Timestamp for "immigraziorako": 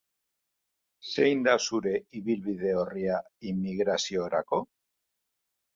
3.53-4.67